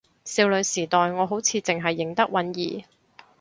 [0.25, 2.85] 少女時代我好似淨係認得允兒